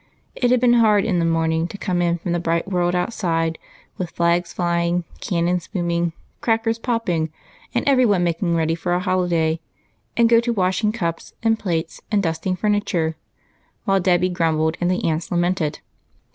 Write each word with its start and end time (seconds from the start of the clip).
It 0.33 0.49
had 0.49 0.59
been 0.59 0.73
hard 0.81 1.05
in 1.05 1.19
the 1.19 1.25
morning 1.25 1.67
to 1.67 1.77
come 1.77 2.01
in 2.01 2.17
from 2.17 2.31
the 2.31 2.39
bright 2.39 2.67
world 2.67 2.95
outside, 2.95 3.59
with 3.99 4.09
flags 4.09 4.51
flying, 4.51 5.03
cannon 5.19 5.61
booming, 5.71 6.13
crackers 6.41 6.79
popping, 6.79 7.31
and 7.75 7.87
every 7.87 8.07
one 8.07 8.23
making 8.23 8.55
ready 8.55 8.73
for 8.73 8.95
a 8.95 8.99
holiday, 8.99 9.59
and 10.17 10.27
go 10.27 10.39
to 10.39 10.51
washiiig 10.55 10.95
cups, 10.95 11.33
while 13.83 13.99
Dolly 13.99 14.29
grumbled 14.29 14.77
and 14.81 14.89
the 14.89 15.03
aunts 15.05 15.29
lamented. 15.31 15.81